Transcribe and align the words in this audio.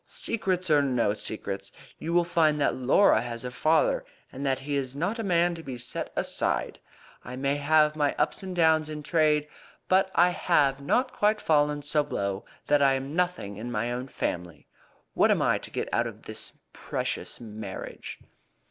Secrets 0.03 0.71
or 0.71 0.81
no 0.81 1.13
secrets, 1.13 1.71
you 1.99 2.11
will 2.11 2.23
find 2.23 2.59
that 2.59 2.73
Laura 2.75 3.21
has 3.21 3.45
a 3.45 3.51
father, 3.51 4.03
and 4.31 4.43
that 4.43 4.57
he 4.57 4.75
is 4.75 4.95
not 4.95 5.19
a 5.19 5.23
man 5.23 5.53
to 5.53 5.61
be 5.61 5.77
set 5.77 6.11
aside. 6.15 6.79
I 7.23 7.35
may 7.35 7.57
have 7.57 7.91
had 7.91 7.95
my 7.95 8.15
ups 8.17 8.41
and 8.41 8.55
downs 8.55 8.89
in 8.89 9.03
trade, 9.03 9.47
but 9.87 10.09
I 10.15 10.29
have 10.31 10.81
not 10.81 11.13
quite 11.13 11.39
fallen 11.39 11.83
so 11.83 12.01
low 12.01 12.45
that 12.65 12.81
I 12.81 12.93
am 12.93 13.15
nothing 13.15 13.57
in 13.57 13.71
my 13.71 13.91
own 13.91 14.07
family. 14.07 14.65
What 15.13 15.29
am 15.29 15.43
I 15.43 15.59
to 15.59 15.69
get 15.69 15.87
out 15.93 16.07
of 16.07 16.23
this 16.23 16.53
precious 16.73 17.39
marriage?" 17.39 18.17